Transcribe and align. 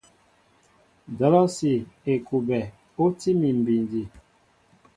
Dolosi 1.17 1.71
/ 1.91 2.11
Ekuɓɛ 2.13 2.59
o 3.01 3.03
tí 3.19 3.29
mi 3.39 3.49
bindi. 3.65 4.01